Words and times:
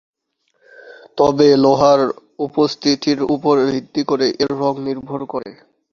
তবে 1.17 1.47
লোহার 1.63 2.01
উপস্থিতির 2.39 3.19
ওপর 3.35 3.55
ভিত্তি 3.69 4.01
করে 4.03 4.27
এর 4.41 4.51
রঙ 4.61 4.75
নির্ভর 4.87 5.21
করে। 5.33 5.51